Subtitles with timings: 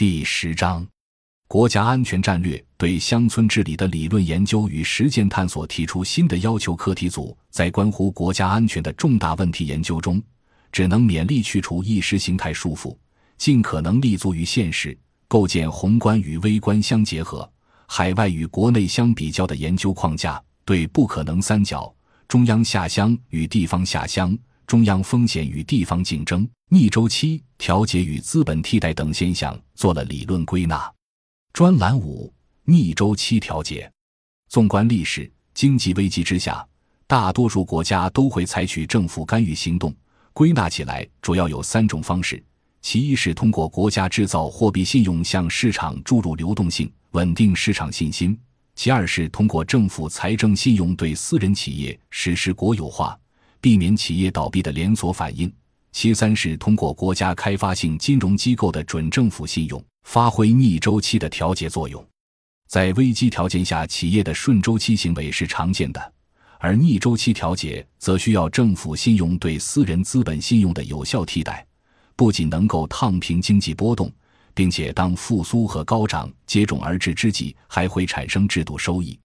[0.00, 0.88] 第十章，
[1.46, 6.74] 国家安全战略对乡村治理的理论研究与实践探索提出新的要求。
[6.74, 10.18] 课题组在关乎国家安全的重大问题研究中，
[10.72, 12.96] 只能勉力去除意识形态束缚，
[13.36, 14.96] 尽可能立足于现实，
[15.28, 17.46] 构建宏观与微观相结合、
[17.86, 21.94] 海外与国内相比较的研究框架，对不可能三角、
[22.26, 24.34] 中央下乡与地方下乡、
[24.66, 26.48] 中央风险与地方竞争。
[26.72, 30.88] 逆周期调节与资本替代等现象做了理论归纳。
[31.52, 33.90] 专栏五：逆周期调节。
[34.48, 36.64] 纵观历史，经济危机之下，
[37.08, 39.92] 大多数国家都会采取政府干预行动。
[40.32, 42.40] 归纳起来，主要有三种方式：
[42.80, 48.32] 其一是通过国家制造货币信用向市场注入流动性，稳定市场信心；
[48.76, 53.18] 其二是通过政府财政信用对私人企业实施国有化，
[53.60, 55.52] 避免企业倒闭的连锁反应。
[55.92, 62.04] 其三是通过国家开发性金融机构的准政府信用，发挥逆周期的调节作用。
[62.68, 66.12] 在危机条件下，企业的顺周期行为是常见的，
[66.60, 71.66] 而逆周期调节则需要政府信用对私人资本信用的有效替代，
[72.14, 74.12] 不仅能够烫平经济波动，
[74.54, 79.18] 并且当复苏和高涨接踵而至之际，还会产生制度收益。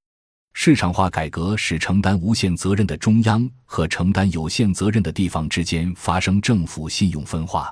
[0.58, 7.72] 市场化改革使承担无限责任的中央和承担有限责任的地方之间发生政府信用分化，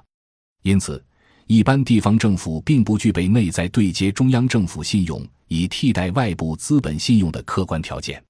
[0.63, 1.03] 因此，
[1.47, 8.21] 一般地方政府并不具备内在对接中央政府信用以替代外部资本信用的客观条件。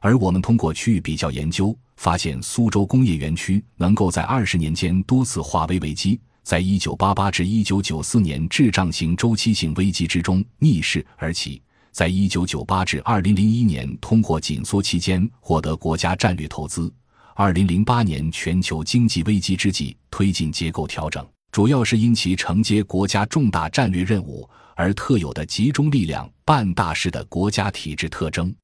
[0.00, 11.62] 而我们通过区域比较研究发现，苏州工业园区能够在二十年间多次化危为机，在一九八八至一九九四年滞胀型周期性危机之中逆势而起。
[11.92, 16.92] 在一九九八至二零零一年通货紧缩期间获得国家战略投资，
[17.34, 28.54] 二零零八年全球经济危机之际推进结构调整，主要是因其承接国家重大战略任务而特有的集中力量办大事的国家体制特征，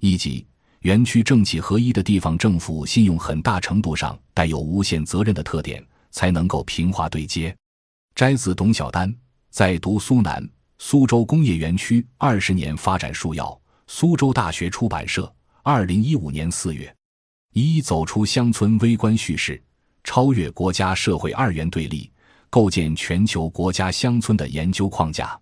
[0.00, 0.46] 以及
[0.80, 7.56] 园区政企合一的地方政府信用很大程度上带有无限责任的特点，才能够平滑对接。
[8.14, 9.12] 摘自董晓丹
[9.50, 10.46] 在读苏南。
[10.78, 15.32] 苏州工业园区二十年发展树要，苏州大学出版社，
[15.62, 16.94] 二零一五年四月。
[17.52, 19.60] 一走出乡村微观叙事，
[20.04, 22.10] 超越国家社会二元对立，
[22.50, 25.38] 构建全球国家乡村的研究框架。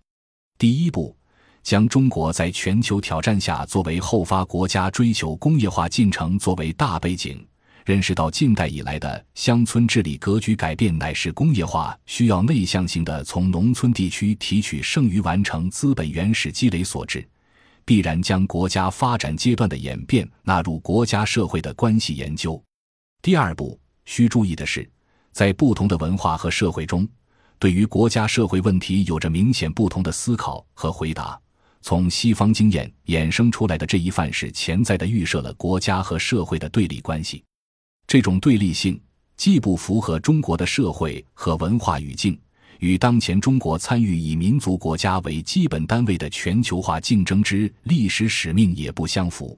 [0.57, 1.15] 第一步，
[1.61, 7.45] 将中国在全球挑战下作为后发国家追求工业化进程作为大背景。
[7.85, 17.23] 认识到近代以来的乡村治理格局改变乃是工业化需要内向性的从农村地区提取剩余完成资本原始积累所致，
[17.85, 22.59] 必然将国家发展阶段的演变纳入国家社会的关系研究。
[23.21, 24.89] 第二步需注意的是，
[25.31, 27.07] 在不同的文化和社会中，
[27.59, 31.39] 对于国家社会问题有着明显不同的思考和回答。
[31.83, 37.43] 从西方经验衍生出来的这一范式，潜在的预设了国家和社会的对立关系。
[38.07, 38.99] 这种对立性
[39.35, 42.39] 既不符合中国的社会和文化语境，
[42.79, 49.57] 与当前中国参与以民族国家为基本单位的全球化竞争之历史使命也不相符。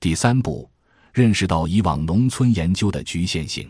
[0.00, 0.70] 第三步，
[1.12, 3.68] 认识到以往农村研究的局限性。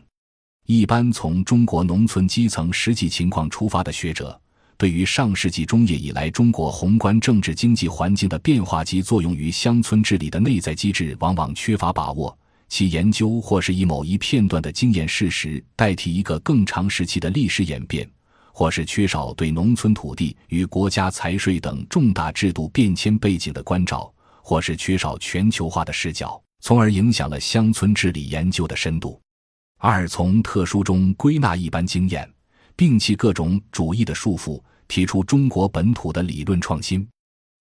[0.67, 4.39] 一般从中国农村基层实际情况出发的学者，
[4.77, 12.37] 对于上世纪中叶以来中国宏观政治经济环境的变化及作用于乡村治理的内在机制，往往缺乏把握。
[12.69, 18.09] 其研究或是以某一片段的经验事实代替一个更长时期的历史演变，
[18.53, 24.13] 或是缺少对农村土地与国家财税等重大制度变迁背景的关照，
[24.43, 29.21] 或是缺少全球化的视角，从而影响了乡村治理研究的深度。
[29.79, 32.29] 二，从特殊中归纳一般经验，
[32.77, 37.09] 摒弃各种主义的束缚，提出中国本土的理论创新。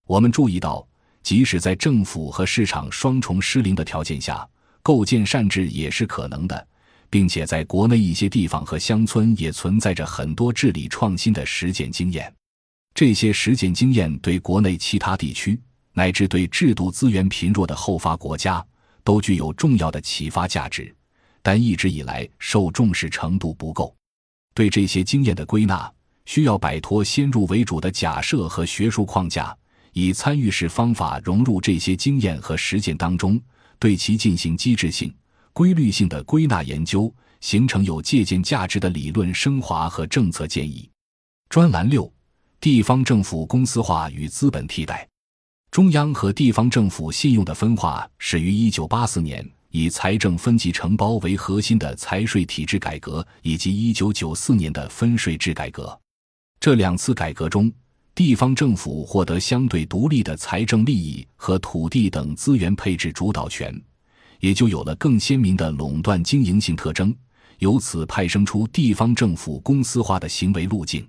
[0.05, 0.85] 我们注意到，
[1.21, 4.47] 即使在政府和市场双重失灵的条件下，
[4.87, 6.65] 构建善治也是可能的，
[7.09, 12.33] 并且在国内一些地方和乡村也存在着很多治理创新的实践经验。
[12.95, 15.59] 这些实践经验对国内其他地区
[15.91, 18.65] 乃至对制度资源贫弱的后发国家
[19.03, 20.95] 都具有重要的启发价值，
[21.41, 23.93] 但一直以来受重视程度不够。
[24.53, 25.91] 对这些经验的归纳，
[26.23, 29.53] 需要摆脱先入为主的假设和学术框架，
[29.91, 33.37] 以参与式方法融入这些经验和实践当中。
[33.79, 35.13] 对其进行机制性、
[35.53, 40.89] 规律性的归纳研究，形成有借鉴价值的理论升华和政策建议。
[41.49, 42.11] 专栏六：
[42.59, 45.07] 地方政府公司化与资本替代。
[45.69, 55.97] 中央和地方政府信用的分化始于一九八四年以财政分级承包为核心的财税体制改革，以及一九九四年的分税制改革。
[56.59, 57.71] 这两次改革中，
[58.17, 63.79] 地方政府获得相对独立的财政利益和土地等资源配置主导权，
[64.39, 67.15] 也就有了更鲜明的垄断经营性特征，
[67.59, 71.07] 由此派生出地方政府公司化的行为路径。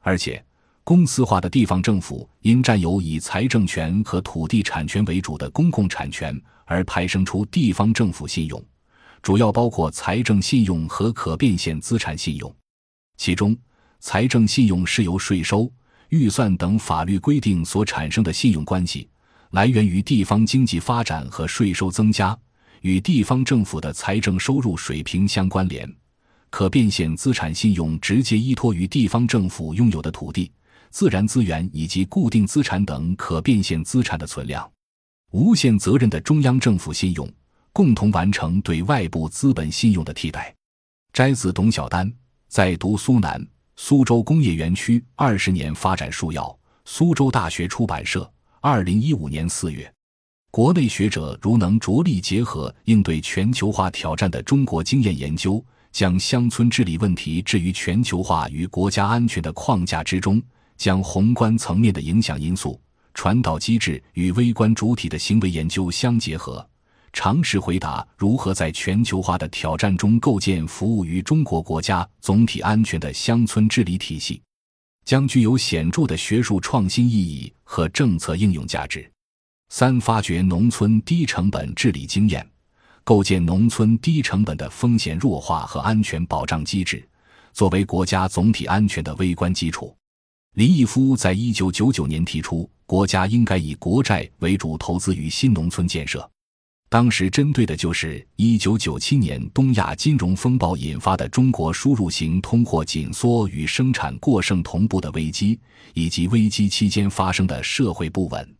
[0.00, 0.42] 而且，
[0.84, 6.34] 公司化的地方政府因占有以财政权和土地产权为主的公共产权，
[6.64, 8.64] 而派生出地方政府信用，
[9.20, 12.50] 主要包括财政信用和可变现资产信用。
[13.18, 13.54] 其中，
[14.00, 15.70] 财政信用是由税收。
[16.08, 19.08] 预算等法律规定所产生的信用关系，
[19.50, 22.38] 来源于地方经济发展和税收增加，
[22.80, 25.90] 与地方政府的财政收入水平相关联。
[26.50, 30.50] 可变现资产信用直接依托于地方政府拥有的土地、
[30.88, 34.70] 自然资源以及固定资产等可变现资产的存量。
[35.32, 37.30] 无限责任的中央政府信用，
[37.74, 40.54] 共同完成对外部资本信用的替代。
[41.12, 42.10] 摘自董晓丹
[42.48, 43.46] 在读苏南。
[43.80, 48.28] 苏州工业园区二十年发展树要，苏州大学出版社，
[48.60, 49.90] 二零一五年四月。
[50.50, 60.42] 国内学者如能着力结合应对全球化挑战的中国经验研究，将乡村治理问题置于全球化与国家安全的框架之中，
[60.76, 62.78] 将宏观层面的影响因素、
[63.14, 66.68] 传导机制与微观主体的行为研究相结合。
[67.12, 74.40] 尝试回答如何在全球化的挑战中构建服务于中国国家总体安全的乡村治理体系，
[75.04, 79.10] 将具有显著的学术创新意义和政策应用价值。
[79.70, 82.48] 三、发掘农村低成本治理经验，
[83.04, 87.06] 构建农村低成本的风险弱化和安全保障机制，
[87.52, 89.94] 作为国家总体安全的微观基础。
[90.54, 96.28] 林毅夫在一九九九年提出，国家应该以国债为主投资于新农村建设。
[96.90, 105.60] 当时针对的就是1997年东亚金融风暴引发的中国输入型通货紧缩与生产过剩同步的危机，
[105.92, 108.54] 以及危机期间发生的社会不稳。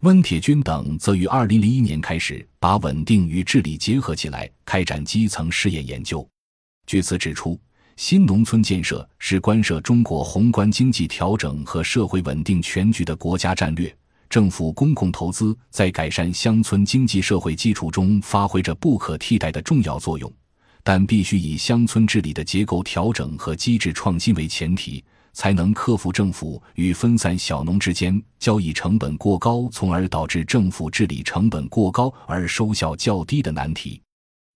[0.00, 6.28] 温铁军等则于2001年开始把稳定与治理结合起来，开展基层试验研究。
[6.86, 7.58] 据此指出，
[7.96, 13.96] 新农村建设是关涉中国宏观经济调整和社会稳定全局的国家战略。
[14.32, 20.32] 政府公共投资在改善乡村经济社会基础中发挥着不可替代的重要作用，
[20.82, 34.00] 但必须以乡村治理的结构调整和机制创新为前提，才能克服政府与分散小农之间交易成本过高，从而导致政府治理成本过高而收效较低的难题。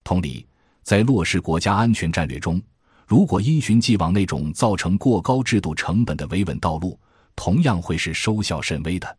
[0.05, 0.47] 同理，
[0.85, 2.59] 在落实国家安全战略中，
[3.07, 6.99] 如果因循既往那种造成过高制度成本的维稳道路，
[7.35, 9.19] 同样会是收效甚微的。